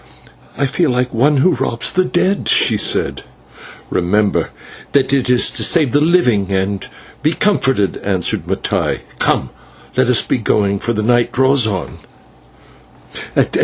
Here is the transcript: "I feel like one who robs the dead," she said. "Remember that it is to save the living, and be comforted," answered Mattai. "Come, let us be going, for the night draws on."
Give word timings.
"I 0.57 0.65
feel 0.65 0.89
like 0.89 1.13
one 1.13 1.37
who 1.37 1.51
robs 1.53 1.91
the 1.91 2.03
dead," 2.03 2.47
she 2.47 2.75
said. 2.75 3.21
"Remember 3.91 4.49
that 4.93 5.13
it 5.13 5.29
is 5.29 5.51
to 5.51 5.63
save 5.63 5.91
the 5.91 6.01
living, 6.01 6.51
and 6.51 6.83
be 7.21 7.33
comforted," 7.33 7.97
answered 7.97 8.47
Mattai. 8.47 9.01
"Come, 9.19 9.51
let 9.95 10.09
us 10.09 10.23
be 10.23 10.39
going, 10.39 10.79
for 10.79 10.93
the 10.93 11.03
night 11.03 11.31
draws 11.31 11.67
on." 11.67 11.99